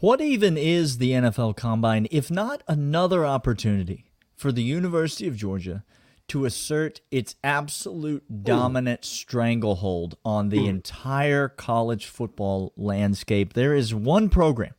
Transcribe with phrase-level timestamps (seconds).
[0.00, 5.84] What even is the NFL Combine if not another opportunity for the University of Georgia
[6.28, 13.52] to assert its absolute dominant stranglehold on the entire college football landscape?
[13.52, 14.72] There is one program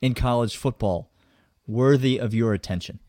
[0.00, 1.10] in college football
[1.66, 3.00] worthy of your attention.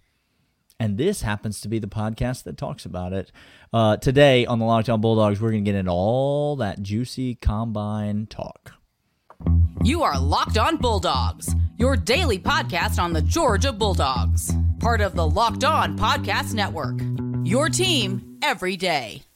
[0.79, 3.31] And this happens to be the podcast that talks about it.
[3.71, 7.35] Uh, today on the Locked On Bulldogs, we're going to get into all that juicy
[7.35, 8.76] combine talk.
[9.83, 15.27] You are Locked On Bulldogs, your daily podcast on the Georgia Bulldogs, part of the
[15.27, 16.99] Locked On Podcast Network.
[17.45, 19.26] Your team every day.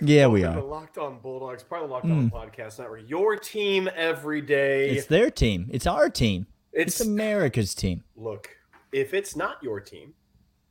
[0.00, 0.60] Yeah, we are.
[0.62, 3.02] Locked On Bulldogs, part of the Locked On Podcast Network.
[3.08, 4.90] Your team every day.
[4.90, 5.68] It's their team.
[5.70, 6.46] It's our team.
[6.72, 8.04] It's, It's- America's team.
[8.16, 8.50] Look,
[8.92, 10.14] if it's not your team,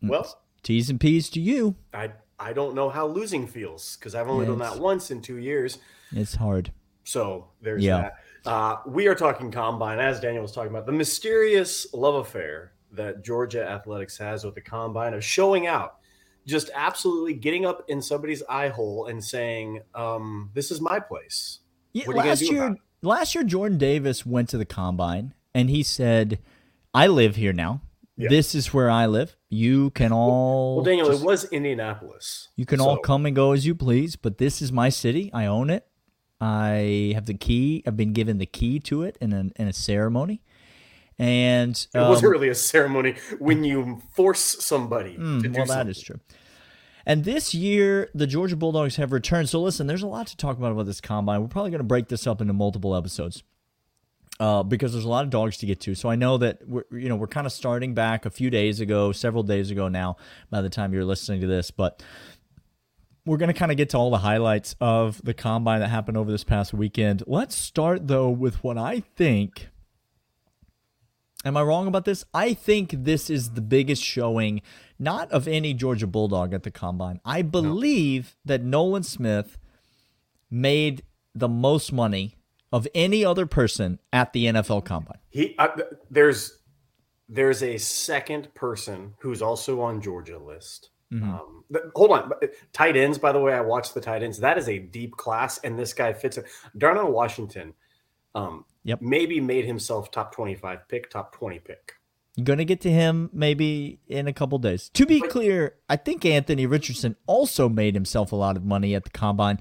[0.04, 0.10] Mm.
[0.10, 1.76] well, T's and P's to you.
[1.94, 5.38] I I don't know how losing feels because I've only done that once in two
[5.40, 5.78] years.
[6.14, 6.72] It's hard.
[7.04, 8.12] So there's Yeah.
[8.46, 8.50] that.
[8.50, 13.26] Uh, we are talking combine, as Daniel was talking about, the mysterious love affair that
[13.26, 15.99] Georgia athletics has with the combine of showing out,
[16.50, 21.60] just absolutely getting up in somebody's eye hole and saying, um, "This is my place."
[21.94, 25.34] Yeah, What are you gonna last year, last year Jordan Davis went to the combine
[25.54, 26.40] and he said,
[26.94, 27.82] "I live here now.
[28.18, 28.28] Yeah.
[28.30, 29.38] This is where I live.
[29.50, 32.50] You can all Well, Daniel, just- it was Indianapolis.
[32.58, 35.32] you can all come and go as you please, but this is my city.
[35.34, 35.86] I own it.
[36.42, 37.82] I have the key.
[37.88, 40.42] I've been given the key to it in a, in a ceremony."
[41.18, 45.68] And It um, wasn't really a ceremony when you force somebody Mm, to do well,
[45.68, 45.86] something.
[45.88, 46.20] that is true.
[47.10, 49.50] And this year, the Georgia Bulldogs have returned.
[49.50, 51.42] So, listen, there's a lot to talk about about this combine.
[51.42, 53.42] We're probably going to break this up into multiple episodes
[54.40, 55.96] uh, because there's a lot of dogs to get to.
[55.96, 58.80] So, I know that we're you know we're kind of starting back a few days
[58.80, 60.18] ago, several days ago now.
[60.52, 62.04] By the time you're listening to this, but
[63.26, 66.16] we're going to kind of get to all the highlights of the combine that happened
[66.16, 67.24] over this past weekend.
[67.26, 69.70] Let's start though with what I think.
[71.46, 72.26] Am I wrong about this?
[72.34, 74.62] I think this is the biggest showing,
[75.00, 77.20] not of any Georgia Bulldog at the combine.
[77.24, 79.58] I believe that Nolan Smith
[80.52, 82.36] made the most money
[82.72, 85.20] of any other person at the NFL combine.
[85.30, 85.70] He uh,
[86.12, 86.60] there's
[87.28, 90.90] there's a second person who's also on Georgia list.
[91.14, 91.30] Mm-hmm.
[91.30, 91.64] Um,
[91.96, 93.18] hold on, uh, tight ends.
[93.18, 94.40] By the way, I watched the tight ends.
[94.40, 96.46] That is a deep class, and this guy fits it.
[96.78, 97.74] Darnell Washington,
[98.36, 99.02] um, Yep.
[99.02, 101.94] maybe made himself top twenty-five pick, top twenty pick.
[102.42, 104.90] Going to get to him maybe in a couple days.
[104.94, 109.04] To be clear, I think Anthony Richardson also made himself a lot of money at
[109.04, 109.60] the combine.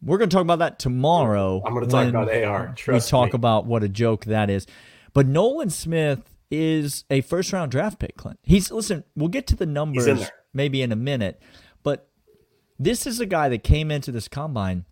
[0.00, 1.62] We're going to talk about that tomorrow.
[1.64, 2.74] I'm going to talk about AR.
[2.76, 3.36] Trust we talk me.
[3.36, 4.66] about what a joke that is.
[5.12, 8.38] But Nolan Smith is a first round draft pick, Clint.
[8.42, 10.28] He's listen, we'll get to the numbers there.
[10.52, 11.40] maybe in a minute,
[11.82, 12.08] but
[12.78, 14.84] this is a guy that came into this combine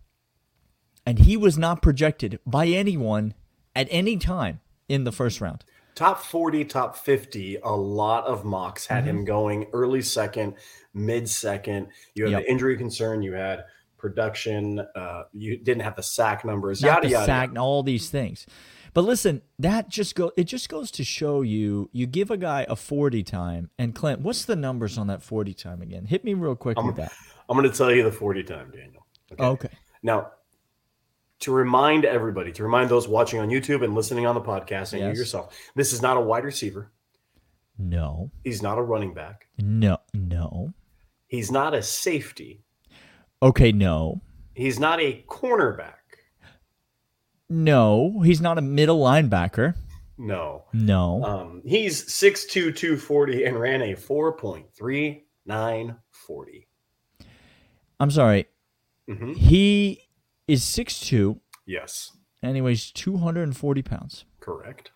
[1.05, 3.33] and he was not projected by anyone
[3.75, 5.63] at any time in the first round.
[5.95, 9.09] Top 40 top 50 a lot of mocks had Mm-hmm.
[9.09, 10.55] him going early second
[10.93, 12.41] mid second you had Yep.
[12.43, 13.63] the injury concern you had
[13.97, 17.83] production uh, you didn't have the sack numbers not yada the yada, sack, and all
[17.83, 18.45] these things.
[18.93, 22.65] But listen, that just go it just goes to show you you give a guy
[22.69, 26.05] a 40 time and Clint, what's the numbers on that 40 time again?
[26.05, 27.11] Hit me real quick with that.
[27.49, 29.69] i'm going to tell you the 40 time daniel okay Okay.
[30.03, 30.31] now
[31.43, 35.01] to remind everybody to remind those watching on youtube and listening on the podcast and
[35.01, 35.15] Yes.
[35.15, 36.91] you yourself this is not a wide receiver
[37.77, 38.29] No.
[38.43, 39.97] he's not a running back No.
[40.13, 40.73] No.
[41.27, 42.63] he's not a safety
[43.41, 44.21] Okay, no.
[44.53, 45.93] he's not a cornerback
[47.49, 49.75] No, he's not a middle linebacker.
[50.17, 51.23] no No.
[51.23, 56.65] Um, he's 6'2", 240 and ran a 4.3940.
[57.99, 58.47] I'm sorry.
[59.09, 59.35] Mhm.
[59.35, 60.01] He
[60.47, 62.11] is 6'2 Yes,
[62.41, 64.25] and he weighs 240 pounds.
[64.39, 64.91] correct.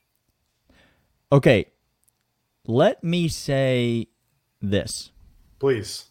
[1.32, 1.68] Okay.
[2.66, 4.08] Let me say
[4.62, 5.12] this.
[5.60, 6.06] Please.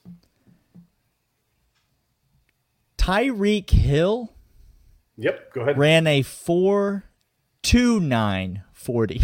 [2.99, 4.35] Tyreek Hill
[5.17, 5.79] Yep, go ahead.
[5.79, 7.05] ran a 4
[7.63, 9.21] 2 9 40.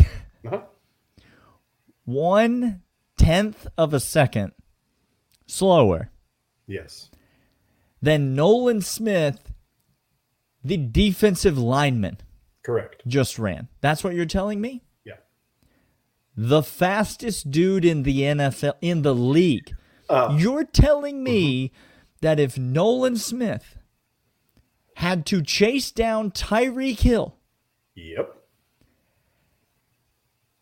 [0.46, 0.60] Uh-huh.
[2.04, 2.82] One
[3.18, 4.52] tenth of a second
[5.46, 6.10] slower
[6.66, 7.10] Yes.
[8.00, 9.52] than Nolan Smith,
[10.62, 12.18] the defensive lineman,
[12.62, 13.02] Correct.
[13.06, 13.68] just ran.
[13.80, 14.82] That's what you're telling me?
[15.04, 15.14] Yeah.
[16.36, 19.74] the fastest dude in the NFL in the league.
[20.08, 21.72] Uh, You're telling me
[22.22, 23.76] that if Nolan Smith
[24.94, 27.34] had to chase down Tyreek Hill
[27.98, 28.34] Yep.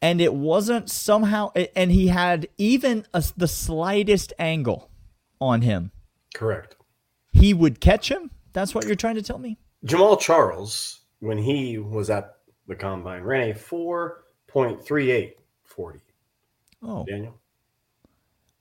[0.00, 4.90] and it wasn't somehow and he had even a, the slightest angle
[5.40, 5.90] on him,
[6.34, 6.76] Correct.
[7.32, 8.30] he would catch him?
[8.52, 9.58] That's what you're trying to tell me?
[9.84, 12.36] Jamaal Charles, when he was at
[12.66, 15.32] the combine, ran a 4.38
[15.64, 16.00] 40.
[16.82, 17.04] Oh.
[17.06, 17.38] Daniel?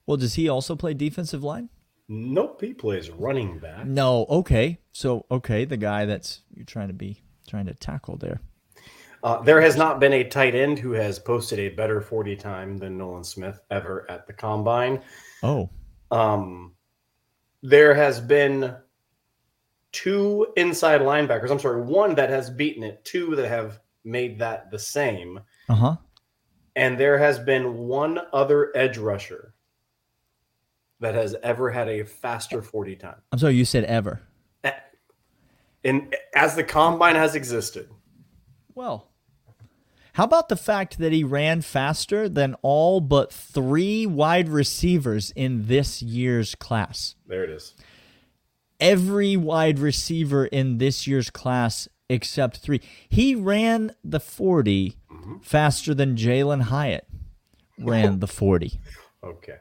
[0.05, 1.69] Well, does he also play defensive line?
[2.07, 3.85] Nope, he plays running back.
[3.85, 4.25] No.
[4.29, 4.79] Okay.
[4.91, 8.41] So, okay, the guy that's you're trying to be trying to tackle there.
[9.25, 12.77] Uh, there has not been a tight end who has posted a better 40 time
[12.77, 15.01] than Nolan Smith ever at the combine.
[15.41, 15.67] Oh.
[16.11, 16.75] Um,
[17.63, 18.75] there has been
[19.91, 21.49] two inside linebackers.
[21.49, 25.39] I'm sorry, one that has beaten it, two that have made that the same.
[25.69, 25.95] Uh-huh.
[26.75, 29.55] And there has been one other edge rusher
[30.99, 33.21] that has ever had a faster 40 time.
[33.31, 34.21] I'm sorry, you said ever.
[35.83, 37.89] And as the combine has existed,
[38.75, 39.09] Well,
[40.15, 45.67] how about the fact that he ran faster than all but three wide receivers in
[45.67, 47.15] this year's class?
[47.27, 47.73] there it is.
[48.79, 52.79] Every wide receiver in this year's class except three.
[53.09, 55.37] He ran the 40 mm-hmm.
[55.39, 57.07] faster than Jalin Hyatt
[57.77, 58.79] ran the 40.
[59.21, 59.57] Okay.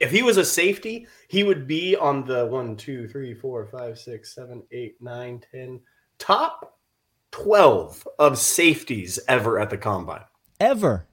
[0.00, 3.98] If he was a safety, he would be on the one, two, three, four, five,
[3.98, 5.80] six, seven, eight, nine, ten,
[6.18, 6.78] top
[7.32, 10.22] 12 of safeties ever at the combine.
[10.60, 11.06] Ever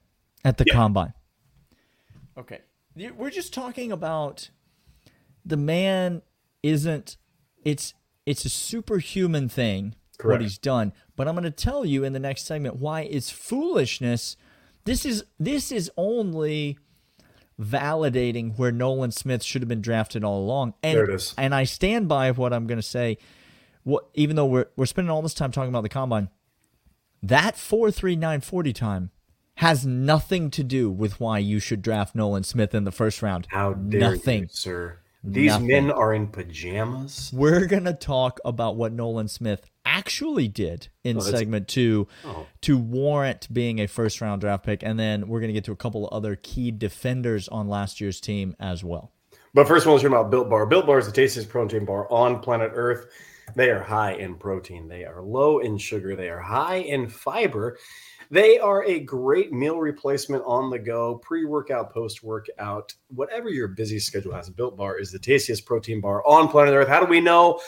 [0.44, 0.74] at the Yeah.
[0.74, 1.14] combine.
[2.38, 2.60] Okay.
[3.16, 4.50] We're just talking about
[5.44, 6.22] the man
[6.62, 7.16] isn't
[7.64, 7.94] it's
[8.26, 12.18] it's a superhuman thing what he's done, but I'm going to tell you in the
[12.20, 14.36] next segment why it's foolishness.
[14.84, 16.78] This is this is only
[17.58, 20.74] validating where Nolan Smith should have been drafted all along.
[20.82, 21.34] And There it is.
[21.38, 23.16] and I stand by what I'm going to say.
[23.90, 26.28] What even though we're we're spending all this time talking about the combine,
[27.22, 29.10] that 43940 time
[29.56, 33.46] has nothing to do with why you should draft Nolan Smith in the first round.
[33.50, 34.42] How dare nothing.
[34.42, 34.98] you, sir?
[35.22, 35.66] These Nothing.
[35.66, 37.30] men are in pajamas.
[37.34, 42.46] We're going to talk about what Nolan Smith actually did in Oh, segment 2 Oh.
[42.62, 45.72] to warrant being a first round draft pick and then we're going to get to
[45.72, 49.12] a couple of other key defenders on last year's team as well.
[49.52, 50.64] But first, we'll talk about Built Bar.
[50.64, 53.06] Built Bar is the tastiest protein bar on planet Earth.
[53.54, 54.88] They are high in protein.
[54.88, 56.16] They are low in sugar.
[56.16, 57.78] They are high in fiber.
[58.30, 63.68] They are a great meal replacement on the go, pre workout, post workout, whatever your
[63.68, 64.48] busy schedule has.
[64.48, 66.88] Built Bar is the tastiest protein bar on planet Earth.
[66.88, 67.60] How do we know?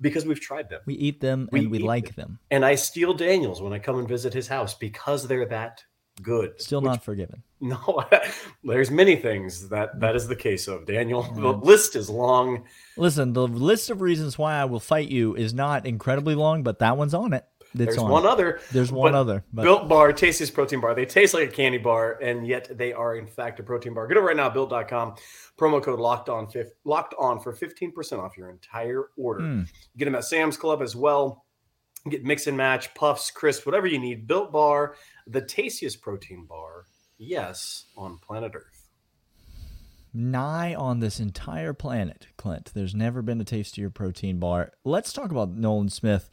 [0.00, 0.80] Because we've tried them.
[0.86, 2.38] We eat them We and we like them.
[2.52, 5.82] And I steal Daniels when I come and visit his house because they're that
[6.18, 6.60] good.
[6.60, 7.42] Still Which- not forgiven.
[7.60, 8.04] No,
[8.62, 11.22] there's many things that that is the case of Daniel.
[11.24, 12.62] The list is long.
[12.96, 16.78] Listen, the list of reasons why I will fight you is not incredibly long, but
[16.78, 17.44] that one's on it.
[17.60, 18.28] It's There's on one it.
[18.28, 18.60] other.
[18.70, 20.94] There's one but other, but- Built Bar, tastiest protein bar.
[20.94, 24.06] They taste like a candy bar, and yet they are in fact a protein bar.
[24.06, 25.16] Get over right now, built.com.
[25.58, 26.46] Promo code locked on
[26.84, 29.40] locked on for 15% off your entire order.
[29.40, 29.62] Hmm.
[29.96, 31.44] Get them at Sam's Club as well.
[32.08, 34.26] Get mix and match, puffs, crisp, whatever you need.
[34.26, 34.94] Built Bar,
[35.26, 36.86] the tastiest protein bar,
[37.18, 38.88] yes, on planet Earth.
[40.14, 42.70] nigh on this entire planet, Clint.
[42.74, 44.72] There's never been a tastier protein bar.
[44.84, 46.30] Let's talk about Nolan Smith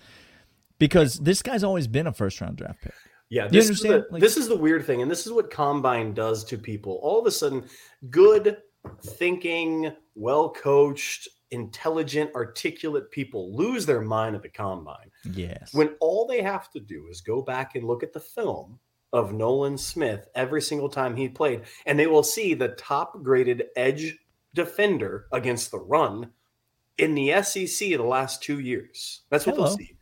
[0.80, 2.94] because this guy's always been a first round draft pick.
[3.30, 6.14] Yeah, this is, the, Like- this is the weird thing, and this is what combine
[6.14, 7.00] does to people.
[7.02, 7.66] All of a sudden,
[8.12, 8.58] good
[9.04, 15.74] thinking, well coached, intelligent, articulate people lose their mind at the combine Yes.
[15.74, 18.80] when all they have to do is go back and look at the film
[19.12, 23.64] of Nolan Smith every single time he played, and they will see the top graded
[23.76, 24.18] edge
[24.54, 26.32] defender against the run
[26.98, 29.22] in the SEC the last two years.
[29.30, 29.68] That's what Hello.
[29.70, 29.98] they'll see.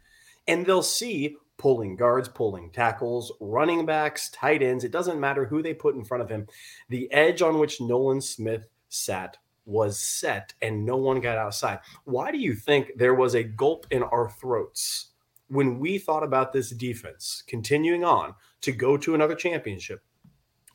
[0.47, 4.83] And they'll see pulling guards, pulling tackles, running backs, tight ends.
[4.83, 6.47] It doesn't matter who they put in front of him.
[6.89, 11.79] The edge on which Nolan Smith sat was set and no one got outside.
[12.03, 15.11] Why do you think there was a gulp in our throats
[15.47, 20.01] when we thought about this defense continuing on to go to another championship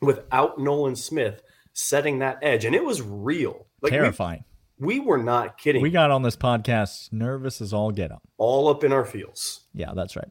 [0.01, 1.41] without Nolan Smith
[1.73, 2.65] setting that edge?
[2.65, 3.67] And it was real.
[3.81, 4.43] Like we, Terrifying.
[4.79, 5.81] we were not kidding.
[5.81, 8.21] We got on this podcast nervous as all get up.
[8.37, 9.61] all up in our feels.
[9.73, 10.29] Yeah, that's right.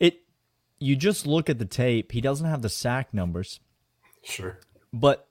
[0.00, 0.18] It
[0.80, 3.60] you just look at the tape, he doesn't have the sack numbers,
[4.24, 4.58] Sure.
[4.92, 5.28] but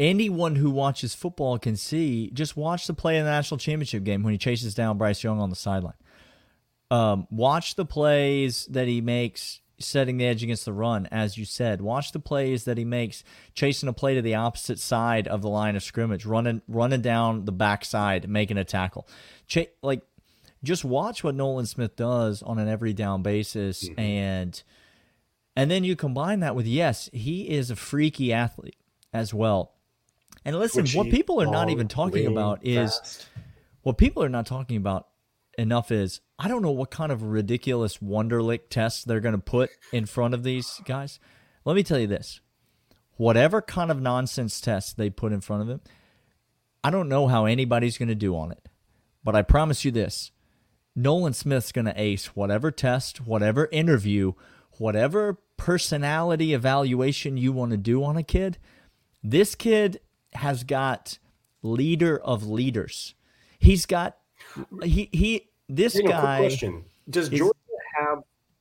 [0.00, 4.22] anyone who watches football can see just watch the play in the national championship game
[4.22, 5.94] when he chases down Bryce Young on the sideline.
[6.90, 11.44] Um, watch the plays that he makes setting the edge against the run, as you
[11.44, 11.80] said.
[11.80, 13.22] Watch the plays that he makes,
[13.54, 17.44] chasing a play to the opposite side of the line of scrimmage, running running down
[17.44, 19.06] the backside, making a tackle.
[19.46, 20.02] Ch- like,
[20.64, 24.00] just watch what Nolan Smith does on an every down basis, mm-hmm.
[24.00, 24.62] and
[25.56, 28.76] and then you combine that with yes, he is a freaky athlete
[29.12, 29.74] as well.
[30.48, 33.04] And listen, Which what people are not even talking about fast.
[33.04, 33.26] is
[33.82, 35.06] what people are not talking about
[35.58, 39.68] enough is I don't know what kind of ridiculous Wonderlic tests they're going to put
[39.92, 41.20] in front of these guys.
[41.66, 42.40] Let me tell you this
[43.18, 45.82] whatever kind of nonsense test they put in front of them,
[46.82, 48.70] I don't know how anybody's going to do on it.
[49.22, 50.32] But I promise you this
[50.96, 54.32] Nolan Smith's going to ace whatever test, whatever interview,
[54.78, 58.56] whatever personality evaluation you want to do on a kid.
[59.22, 60.00] This kid
[60.34, 61.18] has got
[61.62, 63.14] leader of leaders.
[63.58, 64.18] He's got
[64.82, 66.38] he he this guy.
[66.38, 67.54] question: Does Georgia
[68.00, 68.18] have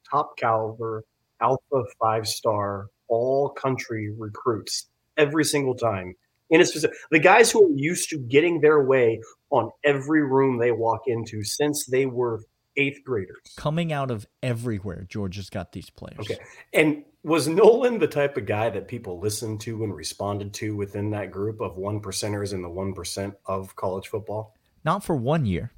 [0.10, 1.04] top caliber
[1.42, 6.16] Alpha five star all country recruits every single time?
[6.50, 10.58] In a specific, the guys who are used to getting their way on every room
[10.58, 12.42] they walk into since they were
[12.78, 13.38] eighth graders.
[13.58, 16.20] Coming out of everywhere, Georgia's got these players.
[16.20, 16.38] Okay.
[16.74, 21.10] And was Nolan the type of guy that people listened to and responded to within
[21.12, 24.56] that group of one percenters in the one percent of college football?
[24.86, 25.72] Not for one year.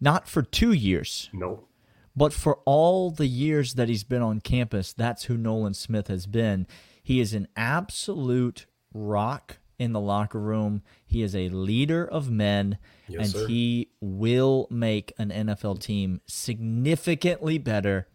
[0.00, 1.30] Not for two years.
[1.32, 1.68] Nope.
[2.16, 6.26] But for all the years that he's been on campus, that's who Nolan Smith has
[6.26, 6.66] been.
[7.02, 10.82] He is an absolute rock in the locker room.
[11.04, 13.46] He is a leader of men, yes, and sir.
[13.46, 18.08] he will make an NFL team significantly better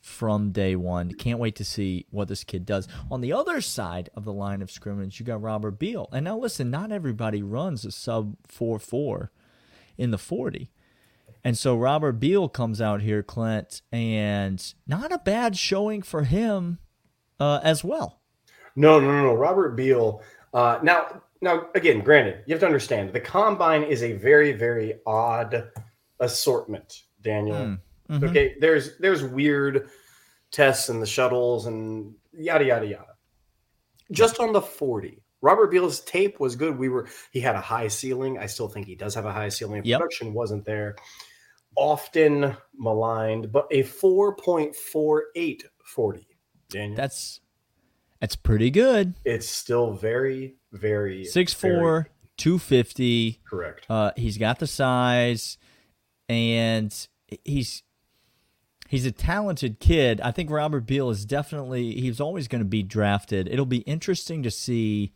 [0.00, 1.12] from day one.
[1.14, 2.86] Can't wait to see what this kid does.
[3.10, 6.08] On the other side of the line of scrimmage, you got Robert Beal.
[6.12, 9.30] And now listen, not everybody runs a sub 4 4
[9.96, 10.70] in the 40.
[11.42, 16.78] And so Robert Beal comes out here, Clint, and not a bad showing for him
[17.40, 18.20] uh, as well.
[18.76, 19.34] No, no, no, no.
[19.34, 20.22] Robert Beal.
[20.52, 24.94] Uh, now, now again, granted, you have to understand the combine is a very, very
[25.06, 25.70] odd
[26.18, 27.56] assortment, Daniel.
[27.56, 28.24] Mm, mm-hmm.
[28.24, 29.88] Okay, there's there's weird
[30.50, 33.14] tests and the shuttles and yada yada yada.
[34.10, 36.76] Just on the 40, Robert Beal's tape was good.
[36.76, 38.38] We were he had a high ceiling.
[38.38, 39.82] I still think he does have a high ceiling.
[39.84, 40.00] Yep.
[40.00, 40.96] Production wasn't there
[41.76, 46.28] often maligned, but a 4.48 40.
[46.68, 46.96] Daniel.
[46.96, 47.40] That's
[48.24, 49.12] that's pretty good.
[49.22, 53.42] It's still very, very six four, two fifty.
[53.46, 53.84] Correct.
[53.90, 55.58] Uh, he's got the size,
[56.26, 56.90] and
[57.44, 57.82] he's
[58.88, 60.22] he's a talented kid.
[60.22, 63.46] I think Robert Beal is definitely he's always going to be drafted.
[63.46, 65.12] It'll be interesting to see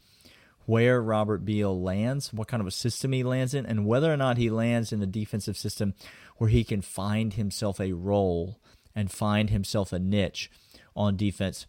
[0.66, 4.18] where Robert Beal lands, what kind of a system he lands in, and whether or
[4.18, 5.94] not he lands in a defensive system
[6.36, 8.60] where he can find himself a role
[8.94, 10.50] and find himself a niche
[10.94, 11.66] on defense.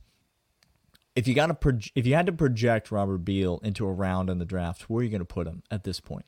[1.19, 4.29] If you got to pro- if you had to project Robert Beal into a round
[4.29, 6.25] in the draft, where are you going to put him at this point?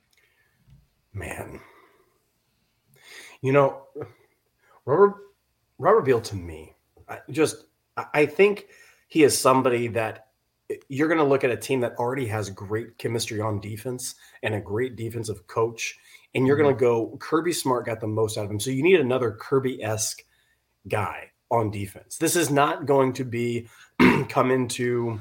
[1.13, 1.61] Man,
[3.41, 3.83] you know,
[4.83, 5.15] Robert
[5.77, 6.75] Robert Beal to me,
[7.07, 7.67] I just
[8.13, 8.65] I think
[9.07, 10.27] he is somebody that
[10.89, 14.55] you're going to look at a team that already has great chemistry on defense and
[14.55, 15.97] a great defensive coach,
[16.35, 16.65] and you're mm-hmm.
[16.65, 18.59] going to go Kirby Smart got the most out of him.
[18.59, 20.21] So you need another Kirby esque
[20.89, 22.17] guy on defense.
[22.17, 23.67] This is not going to be
[24.29, 25.19] come into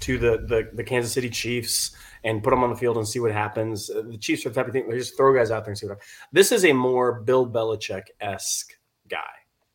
[0.00, 3.20] to the, the the Kansas City Chiefs and put them on the field and see
[3.20, 3.90] what happens.
[3.90, 5.78] Uh, the Chiefs are the type of thing they just throw guys out there and
[5.78, 6.10] see what happens.
[6.32, 8.72] This is a more Bill Belichick esque
[9.08, 9.18] guy.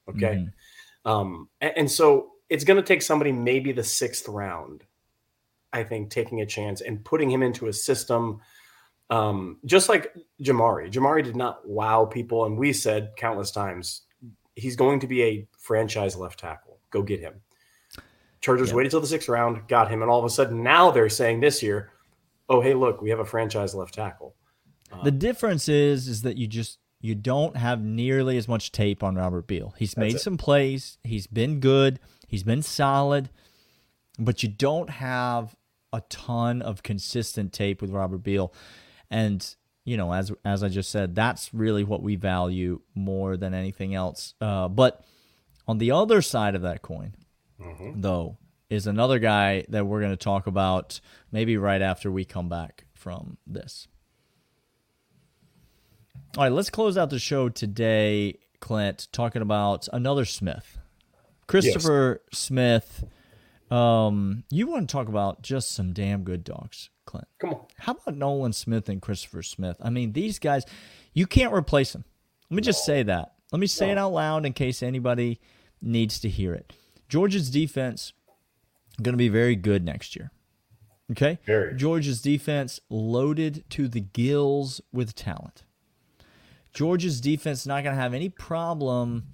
[0.09, 0.35] Okay.
[0.35, 1.09] Mm-hmm.
[1.09, 4.83] Um, and, and so it's going to take somebody maybe the sixth round,
[5.71, 8.39] I think, taking a chance and putting him into a system.
[9.09, 14.01] Um, just like Jamaree, Jamaree did not wow people, and we said countless times
[14.55, 16.79] he's going to be a franchise left tackle.
[16.89, 17.41] Go get him.
[18.41, 21.09] Chargers waited till the sixth round, got him, and all of a sudden now they're
[21.09, 21.91] saying this year,
[22.49, 24.35] "Oh, hey, look, we have a franchise left tackle."
[25.03, 29.03] the um, difference is, is that you just you don't have nearly as much tape
[29.03, 29.73] on Robert Beal.
[29.77, 30.97] He's made some plays.
[31.03, 31.99] He's been good.
[32.27, 33.29] He's been solid,
[34.17, 35.55] but you don't have
[35.91, 38.53] a ton of consistent tape with Robert Beal.
[39.11, 43.53] And you know, as as I just said, that's really what we value more than
[43.53, 44.33] anything else.
[44.39, 45.03] Uh, but
[45.67, 47.15] on the other side of that coin,
[47.59, 48.01] mm-hmm.
[48.01, 48.37] though,
[48.69, 50.99] is another guy that we're going to talk about
[51.31, 53.87] maybe right after we come back from this.
[56.35, 60.79] All right, let's close out the show today, Clint, talking about another Smith.
[61.45, 62.39] Christopher yes.
[62.39, 63.05] Smith.
[63.69, 67.27] Um, you want to talk about just some damn good dogs, Clint?
[67.39, 67.61] Come on.
[67.77, 69.77] How about Nolan Smith and Christopher Smith?
[69.81, 70.65] I mean, these guys,
[71.13, 72.05] you can't replace them.
[72.49, 72.65] Let me no.
[72.65, 73.33] just say that.
[73.51, 73.91] Let me say no.
[73.91, 75.39] it out loud in case anybody
[75.81, 76.73] needs to hear it.
[77.09, 78.13] Georgia's defense
[79.01, 80.31] going to be very good next year.
[81.11, 81.39] Okay?
[81.45, 81.75] Very.
[81.75, 85.63] Georgia's defense loaded to the gills with talent.
[86.73, 89.27] Georgia's defense not going to have any problem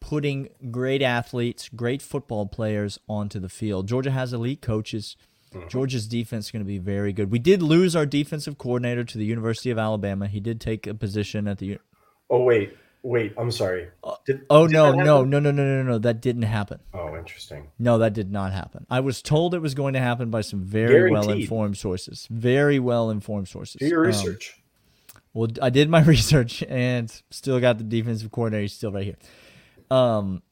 [0.00, 3.86] putting great athletes, great football players onto the field.
[3.86, 5.16] Georgia has elite coaches.
[5.68, 7.30] Georgia's defense is going to be very good.
[7.30, 10.26] We did lose our defensive coordinator to the University of Alabama.
[10.26, 11.78] He did take a position at the.
[12.30, 13.34] Oh wait, wait.
[13.36, 13.88] I'm sorry.
[14.26, 15.98] Did, Oh did no, no, no, no, no, no, no!
[15.98, 16.80] That didn't happen.
[16.94, 17.68] Oh, interesting.
[17.78, 18.86] No, that did not happen.
[18.90, 22.26] I was told it was going to happen by some very well informed sources.
[22.30, 23.76] Very well informed sources.
[23.80, 24.60] Do your Um, research.
[25.34, 29.16] well, I did my research and still got the defensive coordinator still right here.
[29.90, 30.42] Um,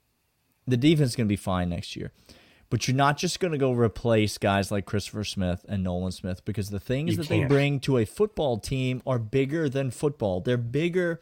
[0.67, 2.13] the defense is going to be fine next year,
[2.71, 6.45] but you're not just going to go replace guys like Christopher Smith and Nolan Smith
[6.45, 7.49] because the things You that they can't.
[7.51, 10.41] bring to a football team are bigger than football.
[10.41, 11.21] They're bigger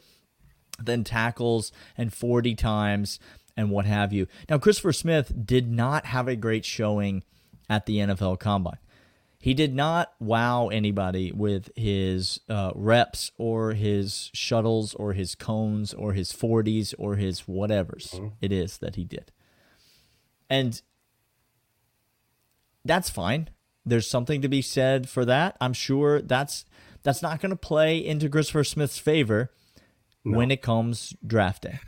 [0.81, 3.19] than tackles and 40 times
[3.57, 4.29] and what have you.
[4.49, 7.25] Now, Christopher Smith did not have a great showing
[7.69, 8.79] at the NFL Combine.
[9.41, 15.95] He did not wow anybody with his uh, reps or his shuttles or his cones
[15.95, 19.31] or his 40s or his whatevers it is that he did.
[20.51, 20.81] And
[22.89, 23.51] that's fine.
[23.87, 25.57] There's something to be said for that.
[25.61, 26.65] I'm sure that's
[27.03, 29.53] that's not going to play into Christopher Smith's favor
[30.25, 31.79] when it comes drafting.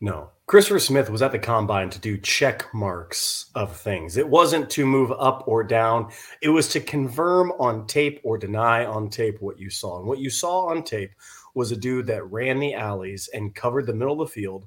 [0.00, 0.30] No.
[0.46, 4.16] Christopher Smith was at the combine to do check marks of things.
[4.16, 6.10] It wasn't to move up or down.
[6.40, 9.98] It was to confirm on tape or deny on tape what you saw.
[9.98, 11.12] And what you saw on tape
[11.54, 14.66] was a dude that ran the alleys and covered the middle of the field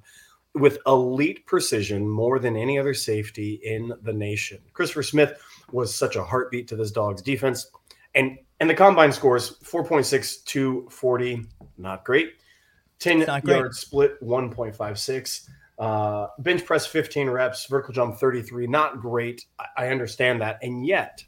[0.53, 4.59] with elite precision more than any other safety in the nation.
[4.73, 5.41] Christopher Smith
[5.73, 7.67] was such a heartbeat to this dog's defense.
[8.15, 11.45] And and the combine scores 4.6 to 40,
[11.77, 12.33] not great.
[12.99, 13.57] 10 not great.
[13.57, 15.49] yard split 1.56.
[15.79, 18.67] Uh, bench press 15 reps, vertical jump 33.
[18.67, 19.45] Not great.
[19.59, 20.59] I, I understand that.
[20.61, 21.25] And yet,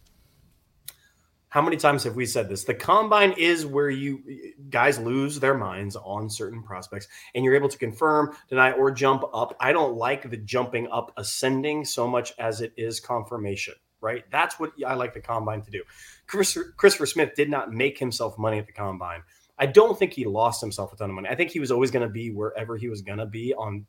[1.56, 2.66] how many times have we said this?
[2.66, 4.22] The combine is where you
[4.70, 9.24] guys lose their minds on certain prospects and you're able to confirm, deny, or jump
[9.34, 9.56] up.
[9.62, 14.24] I don't like the jumping up ascending so much as it is confirmation, right?
[14.32, 15.82] That's what I like the combine to do.
[16.28, 19.24] Christopher, Christopher Smith did not make himself money at the combine.
[19.58, 21.28] I don't think he lost himself a ton of money.
[21.30, 23.86] I think he was always going to be wherever he was going to be on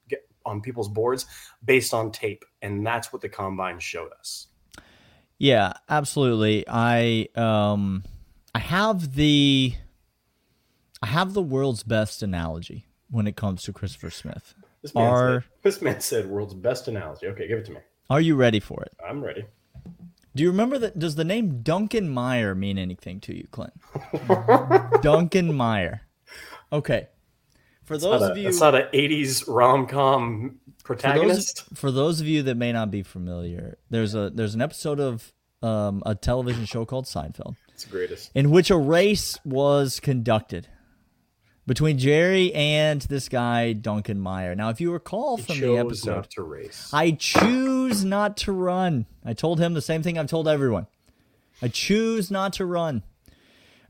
[0.46, 1.26] on people's boards
[1.64, 4.46] based on tape, and that's what the combine showed us.
[5.38, 6.64] Yeah, absolutely.
[6.66, 8.05] I um
[8.55, 9.74] I have the
[11.02, 14.55] I have the world's best analogy when it comes to Christopher Smith.
[14.83, 17.26] This man, Are said, this man said world's best analogy.
[17.26, 17.81] Okay, give it to me.
[18.09, 18.92] are you ready for it?
[19.07, 19.44] I'm ready.
[20.37, 23.72] Do you remember that does the name Duncan Meyer mean anything to you, Clint?
[25.03, 26.03] Duncan Meyer.
[26.72, 27.09] Okay.
[27.85, 31.64] For those Not a- of you That's not an 80s rom com for those, protagonist.
[31.75, 35.33] for those of you that may not be familiar, there's a there's an episode of
[35.62, 38.31] um, a television show called Seinfeld It's the greatest.
[38.35, 40.68] in which a race was conducted
[41.66, 44.55] between Jerry and this guy Duncan Meyer.
[44.55, 46.90] Now, if you recall from the episode, not to race.
[46.92, 49.07] I choose not to run.
[49.24, 50.87] I told him the same thing I've told everyone.
[51.61, 53.02] I choose not to run.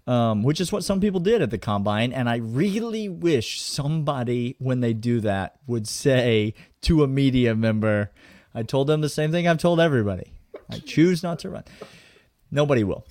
[0.09, 4.55] Um, which is what some people did at the combine, and I really wish somebody,
[4.61, 8.13] when they do that, would say to a media member,
[8.55, 10.33] "I told them the same thing I've told everybody.
[10.71, 11.65] I choose not to run."
[12.53, 13.05] Nobody will.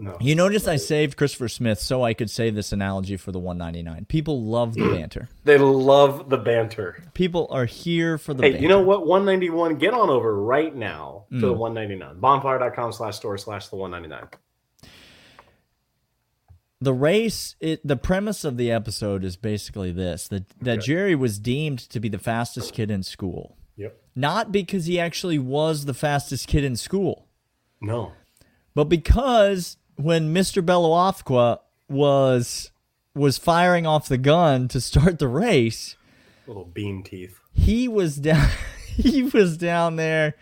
[0.00, 0.16] No.
[0.20, 4.04] You notice I saved Christopher Smith so I could save this analogy for the 199.
[4.04, 5.28] People love the banter.
[5.42, 7.02] They love the banter.
[7.14, 8.62] People are here for the Hey, banter.
[8.62, 9.06] you know what?
[9.08, 11.40] 191, get on over right now to Mm.
[11.40, 12.20] the 199.
[12.20, 14.28] Bonfire.com slash store slash the 199.
[16.80, 20.86] the race it the premise of the episode is basically this that that Okay.
[20.86, 24.00] Jerry was deemed to be the fastest kid in school Yep.
[24.14, 27.26] not because he actually was the fastest kid in school
[27.80, 28.12] No.
[28.76, 30.62] but because when Mr.
[30.64, 32.70] Bevilacqua was
[33.14, 35.96] was firing off the gun to start the race
[36.46, 37.38] Little bean teeth.
[37.52, 38.48] he was down
[38.86, 40.34] he was down there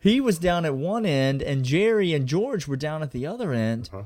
[0.00, 3.52] he was down at one end and Jerry and George were down at the other
[3.52, 4.04] end Uh-huh.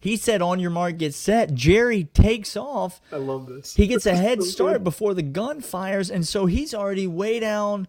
[0.00, 3.74] he said on your mark get set Jerry takes off I love this.
[3.74, 4.84] he gets a head So start good.
[4.84, 7.86] before the gun fires and so he's already way down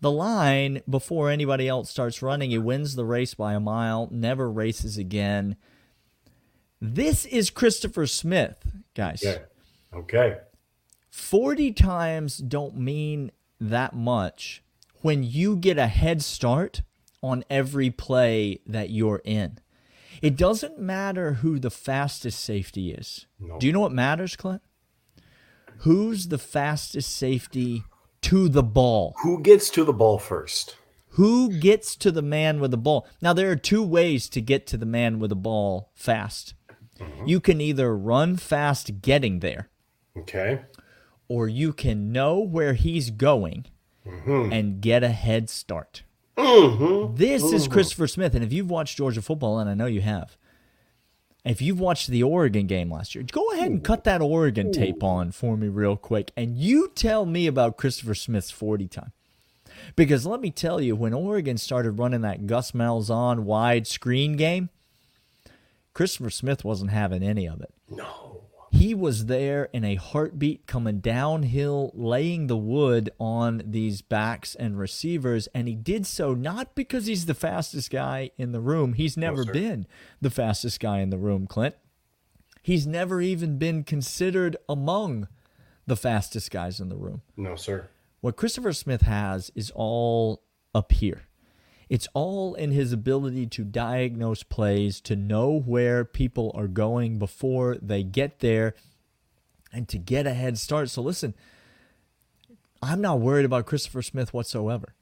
[0.00, 4.50] the line before anybody else starts running he wins the race by a mile never
[4.50, 5.56] races again
[6.80, 9.42] this is Christopher Smith guys Okay.
[9.94, 10.36] Okay.
[11.10, 14.62] 40 times don't mean that much
[15.00, 16.82] when you get a head start
[17.22, 19.58] on every play that you're in.
[20.22, 23.26] It doesn't matter who the fastest safety is.
[23.40, 23.58] No.
[23.58, 24.62] Do you know what matters, Clint?
[25.78, 27.84] Who's the fastest safety
[28.22, 29.14] to the ball?
[29.22, 30.76] Who gets to the ball first?
[31.12, 33.06] Who gets to the man with the ball?
[33.20, 36.54] Now, there are two ways to get to the man with the ball fast.
[37.00, 37.26] Mm-hmm.
[37.26, 39.68] You can either run fast getting there,
[40.16, 40.60] Okay.
[41.28, 43.66] or you can know where he's going
[44.06, 44.52] mm-hmm.
[44.52, 46.04] and get a head start.
[46.36, 47.16] Mm-hmm.
[47.16, 47.72] This is mm-hmm.
[47.72, 48.34] Christopher Smith.
[48.34, 50.36] And if you've watched Georgia football, and I know you have,
[51.50, 55.02] if you've watched the Oregon game last year, go ahead and cut that Oregon tape
[55.02, 56.30] on for me real quick.
[56.36, 59.12] And you tell me about Christopher Smith's 40 time.
[59.96, 64.70] Because let me tell you, when Oregon started running that Gus Malzahn wide screen game,
[65.94, 67.72] Christopher Smith wasn't having any of it.
[67.88, 68.37] No.
[68.78, 74.78] He was there in a heartbeat coming downhill, laying the wood on these backs and
[74.78, 75.48] receivers.
[75.48, 78.92] And he did so not because he's the fastest guy in the room.
[78.92, 79.52] He's never sir.
[79.52, 79.86] been
[80.20, 81.74] the fastest guy in the room, Clint.
[82.62, 85.26] He's never even been considered among
[85.88, 87.22] the fastest guys in the room.
[87.36, 87.88] No, sir.
[88.20, 91.27] What Christopher Smith has is all up here.
[91.88, 97.76] It's all in his ability to diagnose plays, to know where people are going before
[97.80, 98.74] they get there,
[99.72, 100.90] and to get a head start.
[100.90, 101.34] So, listen,
[102.82, 104.94] I'm not worried about Christopher Smith whatsoever.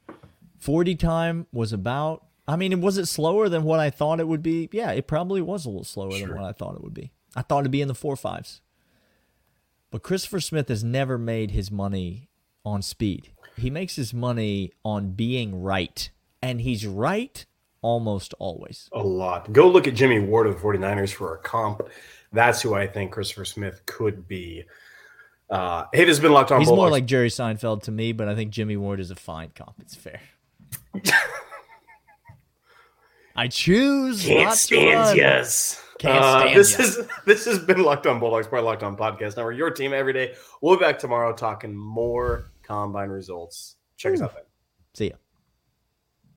[0.59, 4.41] 40 time was about, I mean, was it slower than what I thought it would
[4.41, 4.69] be?
[4.71, 7.11] Yeah, it probably was a little slower than what I thought it would be.
[7.35, 8.61] I thought it'd be in the four fives.
[9.91, 12.29] But Christopher Smith has never made his money
[12.65, 13.31] on speed.
[13.55, 16.09] He makes his money on being right.
[16.41, 17.45] And he's right
[17.81, 18.89] almost always.
[18.93, 19.51] A lot.
[19.53, 21.81] Go look at Jimmy Ward of the 49ers for a comp.
[22.33, 24.63] That's who I think Christopher Smith could be.
[25.49, 26.59] Uh, it has been locked on.
[26.59, 29.49] He's more like Jerry Seinfeld to me, but I think Jimmy Ward is a fine
[29.55, 29.75] comp.
[29.79, 30.19] It's fair.
[33.35, 35.83] I choose Can't stand yes.
[35.99, 36.85] Can't Uh, stand this ya.
[36.85, 39.55] is this has been Locked On Bulldogs, of Locked On Podcast Network.
[39.57, 40.33] Your team every day.
[40.61, 43.75] We'll be back tomorrow talking more combine results.
[43.95, 44.43] Check us out then.
[44.95, 45.15] See ya.